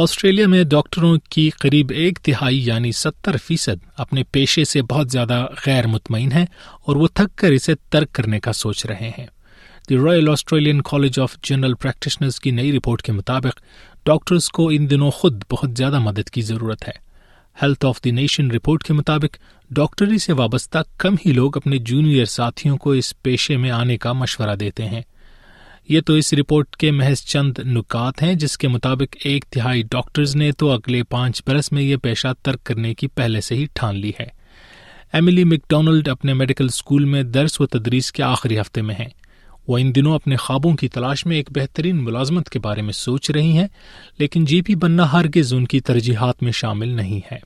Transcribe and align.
Australia 0.00 0.46
میں 0.48 0.62
ڈاکٹروں 0.64 1.16
کی 1.30 1.48
قریب 1.60 1.90
ایک 1.94 2.18
تہائی 2.18 2.60
یعنی 2.66 2.92
ستر 2.92 3.36
فیصد 3.36 3.82
اپنے 3.96 4.22
پیشے 4.32 4.64
سے 4.64 4.82
بہت 4.82 5.10
زیادہ 5.10 5.44
غیر 5.66 5.86
مطمئن 5.86 6.32
ہیں 6.32 6.44
اور 6.82 6.96
وہ 6.96 7.08
تھک 7.14 7.36
کر 7.38 7.52
اسے 7.52 7.74
ترک 7.90 8.12
کرنے 8.12 8.40
کا 8.40 8.52
سوچ 8.52 8.84
رہے 8.86 9.10
ہیں 9.18 9.26
the 9.90 9.98
Royal 9.98 10.28
Australian 10.28 10.80
College 10.82 11.18
of 11.20 11.36
General 11.42 11.74
Practitioners 11.74 12.40
کی 12.40 12.50
نئی 12.50 12.72
رپورٹ 12.76 13.02
کے 13.02 13.12
مطابق 13.12 13.60
ڈاکٹرز 14.06 14.48
کو 14.48 14.68
ان 14.68 14.90
دنوں 14.90 15.10
خود 15.10 15.44
بہت 15.50 15.76
زیادہ 15.76 15.98
مدد 15.98 16.30
کی 16.30 16.42
ضرورت 16.42 16.88
ہے 16.88 16.98
Health 17.56 17.86
of 17.86 18.04
the 18.04 18.10
Nation 18.10 18.50
report 18.50 18.84
کے 18.84 18.94
مطابق 18.94 19.36
ڈاکٹری 19.70 20.18
سے 20.18 20.32
وابستہ 20.32 20.78
کم 20.98 21.14
ہی 21.26 21.32
لوگ 21.32 21.56
اپنے 21.56 21.78
جونیئر 21.84 22.24
ساتھیوں 22.30 22.76
کو 22.76 22.92
اس 22.92 23.14
پیشے 23.22 23.56
میں 23.56 23.70
آنے 23.70 23.96
کا 23.96 24.12
مشورہ 24.12 24.54
دیتے 24.56 24.88
ہیں 24.88 25.02
یہ 25.88 26.00
تو 26.00 26.12
اس 26.12 26.32
رپورٹ 26.34 26.76
کے 26.76 26.90
محض 26.90 27.20
چند 27.24 27.58
نکات 27.66 28.22
ہیں 28.22 28.34
جس 28.34 28.56
کے 28.58 28.68
مطابق 28.68 29.16
ایک 29.24 29.44
تہائی 29.44 29.82
ڈاکٹرز 29.90 30.34
نے 30.36 30.50
تو 30.52 30.70
اگلے 30.70 31.02
پانچ 31.02 31.42
برس 31.46 31.70
میں 31.72 31.82
یہ 31.82 31.96
پیشہ 31.96 32.32
ترک 32.42 32.62
کرنے 32.64 32.92
کی 32.94 33.08
پہلے 33.08 33.40
سے 33.40 33.54
ہی 33.54 33.66
ٹھان 33.72 33.96
لی 33.96 34.12
ہے 34.20 34.26
ایملی 35.12 35.44
مکڈونلڈ 35.44 36.08
اپنے 36.08 36.32
میڈیکل 36.32 36.64
اسکول 36.64 37.04
میں 37.04 37.22
درس 37.22 37.60
و 37.60 37.66
تدریس 37.66 38.10
کے 38.12 38.22
آخری 38.22 38.60
ہفتے 38.60 38.82
میں 38.82 38.94
ہیں 38.94 39.08
وہ 39.68 39.78
ان 39.78 39.94
دنوں 39.94 40.14
اپنے 40.14 40.36
خوابوں 40.36 40.72
کی 40.76 40.88
تلاش 40.88 41.24
میں 41.26 41.36
ایک 41.36 41.50
بہترین 41.50 42.02
ملازمت 42.04 42.50
کے 42.50 42.58
بارے 42.58 42.82
میں 42.82 42.92
سوچ 42.92 43.30
رہی 43.30 43.58
ہیں 43.58 43.66
لیکن 44.18 44.44
جی 44.44 44.60
پی 44.62 44.74
بننا 44.74 45.12
ہرگز 45.12 45.52
ان 45.54 45.64
کی 45.64 45.80
ترجیحات 45.80 46.42
میں 46.42 46.52
شامل 46.52 46.88
نہیں 46.88 47.20
ہے 47.32 47.38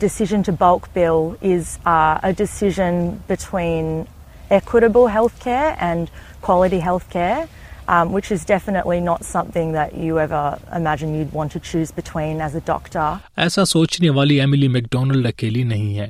decision 0.00 0.42
to 0.42 0.52
bulk 0.58 0.88
bill 0.94 1.52
is 1.52 1.76
a 1.86 2.32
decision 2.32 3.08
between 3.26 4.02
equitable 4.50 5.08
health 5.14 5.42
care 5.44 5.70
and 5.78 6.10
quality 6.40 6.80
health 6.80 7.10
care 7.12 7.44
um, 7.88 8.12
which 8.12 8.30
is 8.30 8.44
definitely 8.44 9.00
not 9.00 9.24
something 9.24 9.72
that 9.72 9.94
you 9.94 10.18
ever 10.18 10.58
imagine 10.74 11.14
you'd 11.14 11.32
want 11.32 11.52
to 11.52 11.60
choose 11.60 11.92
between 11.92 12.40
as 12.40 12.54
a 12.54 12.64
doctor. 12.66 13.06
ایسا 13.36 13.64
سوچنے 13.64 14.10
والی 14.10 14.40
Emily 14.40 14.68
McDonald 14.68 15.26
اکیلی 15.26 15.62
نہیں 15.62 15.98
ہے 15.98 16.08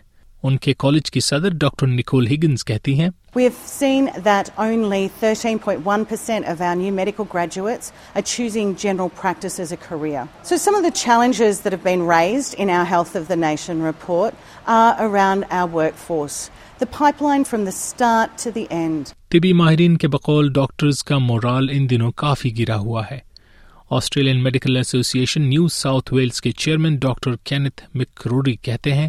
ان 0.43 0.57
کے 0.57 0.75
college 0.79 1.11
کی 1.11 1.21
صدر 1.21 1.55
doctor 1.61 1.87
Nicole 1.87 2.27
Huggins 2.27 2.65
کہتی 2.65 2.99
ہیں 3.01 3.09
We 3.37 3.45
have 3.45 3.57
seen 3.71 4.07
that 4.17 4.49
only 4.57 5.11
13.1% 5.23 6.51
of 6.51 6.61
our 6.63 6.75
new 6.75 6.91
medical 6.91 7.27
graduates 7.27 7.93
are 8.15 8.23
choosing 8.23 8.77
general 8.77 9.11
practice 9.11 9.61
as 9.61 9.73
a 9.73 9.77
career. 9.79 10.23
So, 10.43 10.57
some 10.57 10.75
of 10.75 10.83
the 10.83 10.91
challenges 10.91 11.61
that 11.61 11.75
have 11.75 11.85
been 11.85 12.07
raised 12.07 12.55
in 12.55 12.71
our 12.71 12.87
Health 12.87 13.15
of 13.15 13.29
the 13.29 13.37
Nation 13.37 13.83
report 13.83 14.35
are 14.67 14.97
around 14.99 15.45
our 15.51 15.67
workforce. 15.67 16.39
The 16.79 16.87
pipeline 16.87 17.45
from 17.45 17.67
the 17.67 17.73
start 17.73 18.39
to 18.45 18.51
the 18.51 18.67
end. 18.71 19.13
طبی 19.31 19.53
ماہرین 19.61 19.97
کے 19.97 20.09
بقول 20.09 20.53
doctors 20.53 21.03
کا 21.05 21.19
morale 21.19 21.69
ان 21.73 21.91
دنوں 21.91 22.13
کافی 22.25 22.57
گرا 22.59 22.77
ہوا 22.87 23.03
ہے 23.11 23.19
Australian 23.99 24.43
medical 24.43 24.77
ایسوسی 24.77 25.21
ایشن 25.21 25.49
نیو 25.51 25.69
ساؤتھ 25.75 26.13
ویلز 26.15 26.41
کے 26.41 26.53
چیئرمین 26.65 26.97
ڈاکٹر 27.03 27.37
کینتھ 27.45 27.83
مکروڈی 27.95 28.57
کہتے 28.63 28.95
ہیں 28.95 29.09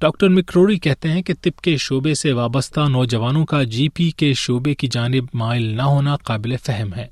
ڈاکٹر 0.00 0.28
مکروری 0.28 0.78
کہتے 0.78 1.08
ہیں 1.08 1.22
کہ 1.22 1.34
طب 1.34 1.60
کے 1.60 1.76
شعبے 1.76 2.14
سے 2.14 2.32
وابستہ 2.32 2.80
نوجوانوں 2.80 3.44
کا 3.46 3.62
جی 3.62 3.88
پی 3.88 4.10
کے 4.10 4.32
شعبے 4.32 4.74
کی 4.74 4.86
جانب 4.86 5.24
مائل 5.34 5.62
نہ 5.62 5.82
ہونا 5.82 6.16
قابل 6.16 6.56
فہم 6.56 6.94
ہے 6.94 7.06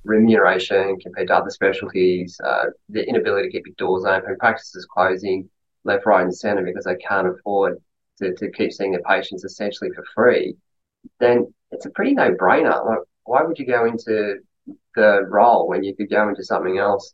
رول 15.33 15.69
وین 15.69 15.85
یو 15.85 15.95
کی 15.95 16.05
گیون 16.05 16.33
ٹو 16.33 16.43
سم 16.43 16.63
انگ 16.63 16.79
else 16.79 17.14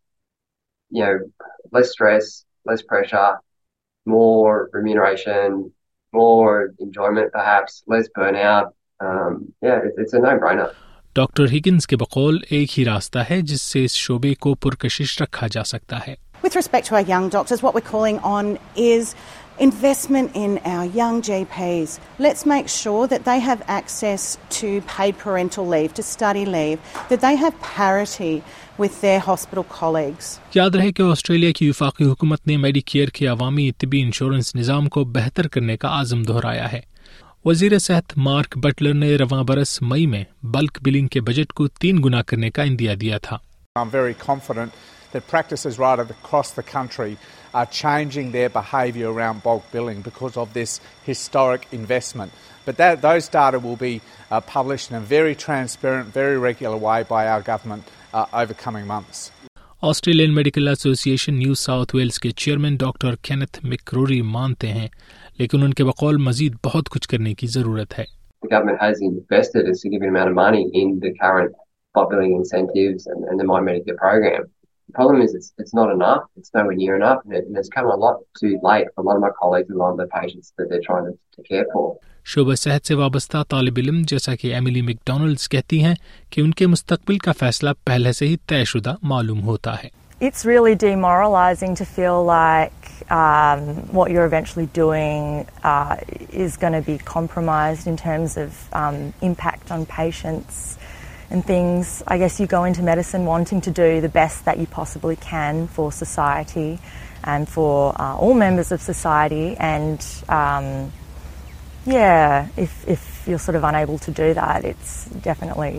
you 0.93 1.13
less 1.73 1.87
stress 1.87 2.45
less 2.67 2.87
pressure 2.89 3.31
more 4.07 4.71
remuneration, 4.73 5.73
more 6.15 6.75
enjoyment, 6.79 7.33
perhaps 7.33 7.83
less 7.87 8.09
burnout. 8.09 8.73
Um, 9.01 9.53
yeah, 9.63 9.79
it, 9.79 9.93
it's 9.99 10.13
a 10.13 10.19
no 10.21 10.39
brainer. 10.39 10.71
Doctor 11.17 11.45
Higgins 11.45 11.87
کے 11.87 11.97
بقول 11.97 12.39
ایک 12.51 12.79
ہی 12.79 12.85
راستہ 12.85 13.19
ہے 13.31 13.41
جس 13.41 13.63
سے 13.63 13.85
اس 13.85 13.95
شعبے 13.95 14.35
کو 14.35 14.55
پرکشش 14.63 15.21
رکھا 15.23 15.47
جا 15.53 15.65
سکتا 15.65 15.99
ہے 16.07 16.15
with 16.45 16.57
respect 16.57 16.89
to 16.89 16.97
our 16.97 17.03
young 17.09 17.29
doctors 17.33 17.59
what 17.63 17.75
we 17.75 17.81
calling 17.91 18.19
on 18.23 18.55
is 18.77 19.15
یاد 19.61 20.35
رہے 20.35 21.41
کہ 30.93 31.03
آسٹریلیا 31.03 31.53
کی 31.53 31.69
وفاقی 31.69 32.05
حکومت 32.05 32.47
نے 32.47 32.57
میڈی 32.57 32.81
کیئر 32.81 33.09
کے 33.09 33.27
عوامی 33.27 33.71
طبی 33.79 34.03
انشورنس 34.03 34.55
نظام 34.57 34.89
کو 34.89 35.05
بہتر 35.05 35.49
کرنے 35.49 35.77
کا 35.77 36.01
عزم 36.01 36.23
دہرایا 36.23 36.73
ہے 36.73 36.81
وزیر 37.45 37.79
صحت 37.79 38.13
مارک 38.17 38.59
بٹلر 38.59 38.95
نے 38.95 39.15
رواں 39.17 39.43
برس 39.45 39.81
مئی 39.83 40.07
میں 40.07 40.25
بلک 40.43 40.79
بلنگ 40.83 41.07
کے 41.07 41.21
بجٹ 41.21 41.53
کو 41.53 41.69
تین 41.69 42.03
گنا 42.05 42.23
کرنے 42.23 42.51
کا 42.51 42.63
اندیا 42.63 42.95
دیا 43.01 43.19
تھا 43.19 43.39
that 45.13 45.27
practices 45.27 45.79
right 45.79 45.99
across 45.99 46.53
the 46.53 46.63
country 46.63 47.17
are 47.55 47.67
changing 47.67 48.33
their 48.33 48.49
behaviour 48.49 49.13
around 49.13 49.43
bulk 49.43 49.65
billing 49.73 50.01
because 50.03 50.37
of 50.37 50.53
this 50.53 50.81
historic 51.05 51.67
investment. 51.73 52.33
But 52.65 52.77
that, 52.77 53.03
those 53.03 53.29
data 53.29 53.59
will 53.59 53.77
be 53.77 54.01
uh, 54.31 54.41
published 54.41 54.91
in 54.91 54.97
a 54.97 55.01
very 55.01 55.35
transparent, 55.35 56.09
very 56.15 56.39
regular 56.39 56.77
way 56.77 57.03
by 57.03 57.29
our 57.29 57.43
government 57.43 57.85
uh, 58.15 58.27
over 58.33 58.55
coming 58.55 58.87
months. 58.87 59.31
Australian 59.83 60.35
Medical 60.35 60.69
Association 60.69 61.35
New 61.35 61.55
South 61.55 61.95
Wales 61.95 62.19
کے 62.19 62.31
chairman 62.43 62.77
doctor 62.81 63.15
Kenneth 63.23 63.59
مکروری 63.65 64.21
مانتے 64.23 64.69
ہیں 64.73 64.89
لیکن 65.39 65.63
ان 65.63 65.73
کے 65.75 65.85
بقول 65.85 66.17
مزید 66.23 66.57
بہت 66.65 66.89
کچھ 66.91 67.09
کرنے 67.09 67.35
کی 67.35 67.47
ضرورت 67.47 67.99
ہے 67.99 68.05
The 74.03 74.45
the 74.93 74.97
problem 74.97 75.23
is 75.23 75.35
it's, 75.35 75.53
it's 75.59 75.75
not 75.75 75.91
enough. 75.91 76.23
It's 76.37 76.53
nowhere 76.55 76.75
near 76.75 76.97
enough. 76.97 77.21
And, 77.25 77.35
it, 77.35 77.47
and 77.47 77.57
it's 77.57 77.69
come 77.69 77.87
a 77.87 77.97
lot 77.97 78.21
too 78.39 78.59
late 78.63 78.89
for 78.95 79.03
a 79.03 79.05
lot 79.05 79.17
of 79.17 79.23
my 79.23 79.31
colleagues 79.39 79.69
and 79.71 79.79
a 79.79 79.83
lot 79.83 79.93
of 79.93 79.97
the 79.99 80.07
patients 80.09 80.53
that 80.59 80.69
they're 80.69 80.87
trying 80.89 81.07
to, 81.07 81.19
to 81.37 81.49
care 81.49 81.67
for. 81.73 81.85
شعبہ 82.27 82.55
صحت 82.55 82.87
سے 82.87 82.95
وابستہ 82.95 83.43
طالب 83.51 83.79
علم 83.79 84.03
جیسا 84.09 84.35
کہ 84.41 84.53
Emily 84.55 84.81
میکڈونلڈز 84.83 85.49
کہتی 85.49 85.83
ہیں 85.85 85.95
کہ 86.31 86.41
ان 86.41 86.51
کے 86.61 86.67
مستقبل 86.67 87.19
کا 87.25 87.33
فیصلہ 87.39 87.71
پہلے 87.85 88.13
سے 88.13 88.27
ہی 88.27 88.37
طے 88.49 88.63
شدہ 88.73 88.95
معلوم 89.13 89.41
ہوتا 89.47 89.75
ہے 89.83 89.89
it's 90.21 90.45
really 90.47 90.75
D 90.81 90.95
moralising 90.97 91.75
to 91.79 91.85
feel 91.95 92.27
like 92.27 93.13
what 93.95 94.11
you 94.11 94.21
are 94.21 94.29
eventually 94.29 94.67
doing 94.75 95.65
is 95.65 96.63
gonna 96.63 96.81
be 96.87 96.97
compromise 97.05 97.89
in 97.89 97.95
terms 98.03 98.39
of 98.39 98.75
impact 98.75 99.73
on 99.73 99.85
patients 99.97 100.77
and 101.33 101.45
things 101.45 102.03
I 102.07 102.19
guess 102.23 102.39
you 102.41 102.47
go 102.47 102.65
into 102.71 102.83
medicine 102.83 103.25
wanting 103.25 103.61
to 103.63 103.71
do 103.71 104.01
the 104.01 104.11
best 104.21 104.45
that 104.49 104.59
you 104.59 104.67
possibly 104.67 105.17
can 105.17 105.67
for 105.77 105.87
society 105.91 106.79
and 107.25 107.49
for 107.49 107.95
uh, 108.01 108.17
all 108.17 108.35
members 108.35 108.71
of 108.73 108.81
society 108.83 109.57
and 109.57 110.05
um, 110.29 110.93
yeah 111.87 112.49
if, 112.57 112.87
if 112.97 113.25
you're 113.27 113.39
sort 113.49 113.57
of 113.57 113.65
unable 113.65 113.99
to 114.07 114.11
do 114.11 114.35
that 114.35 114.65
it's 114.65 115.07
definitely 115.31 115.75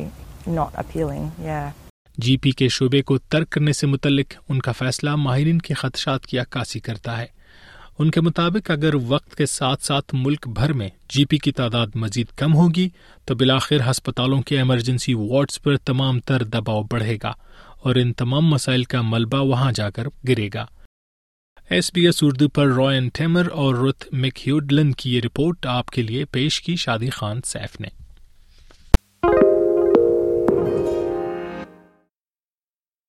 not 0.60 0.74
appealing 0.86 1.32
yeah 1.52 1.72
G 2.24 2.36
P 2.38 2.52
کے 2.58 2.68
شعبے 2.70 3.02
کو 3.02 3.18
ترک 3.34 3.50
کرنے 3.52 3.74
سے 3.74 3.88
متعلق 3.88 4.34
ان 4.50 4.60
کا 4.66 4.72
فیصلہ 4.80 5.16
ماہرین 5.20 5.60
کے 5.68 5.74
خدشات 5.74 6.26
کی 6.28 6.38
عکاسی 6.40 6.80
کرتا 6.88 7.18
ہے 7.18 7.26
ان 8.00 8.12
کے 8.12 8.22
مطابق 8.22 8.70
اگر 8.72 8.96
وقت 9.08 9.36
کے 9.36 9.46
ساتھ 9.46 9.84
ساتھ 9.84 10.14
ملک 10.16 10.48
بھر 10.48 10.74
میں 10.74 10.88
جی 11.10 11.26
پی 11.26 11.38
کی 11.38 11.52
تعداد 11.52 11.96
مزید 11.96 12.28
کم 12.36 12.54
ہوگی 12.54 12.88
تو 13.26 13.36
بلاخر 13.36 13.90
ہسپتالوں 13.90 14.42
کے 14.42 14.58
ایمرجنسی 14.58 15.14
وارڈز 15.14 15.62
پر 15.62 15.78
تمام 15.86 16.20
تر 16.20 16.44
دباؤ 16.44 16.84
بڑھے 16.84 17.18
گا 17.24 17.34
اور 17.82 17.96
ان 17.96 18.14
تمام 18.14 18.48
مسائل 18.48 18.84
کا 18.84 19.02
ملبہ 19.02 19.42
وہاں 19.42 19.72
جا 19.72 19.90
کر 19.90 20.08
گرے 20.28 20.50
گا 20.54 20.66
ایس 21.70 21.92
بی 21.94 22.06
ایس 22.06 22.24
اردو 22.24 22.48
پر 22.48 22.68
روئن 22.68 23.10
ٹیمر 23.14 23.48
اور 23.52 23.76
رت 23.76 24.14
میکیوڈلن 24.14 24.92
کی 24.92 25.14
یہ 25.16 25.22
رپورٹ 25.26 25.66
آپ 25.66 25.90
کے 25.90 26.02
لیے 26.02 26.26
پیش 26.26 26.62
کی 26.62 26.76
شادی 26.76 27.10
خان 27.10 27.42
سیف 27.46 27.80
نے 27.82 28.03